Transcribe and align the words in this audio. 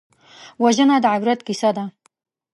وژنه 0.63 0.95
د 1.03 1.05
عبرت 1.15 1.39
کیسه 1.47 1.69
ده 1.77 1.85